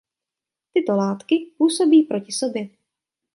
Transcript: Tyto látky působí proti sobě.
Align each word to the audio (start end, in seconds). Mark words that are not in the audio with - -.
Tyto 0.73 0.95
látky 0.95 1.51
působí 1.57 2.03
proti 2.03 2.31
sobě. 2.31 2.69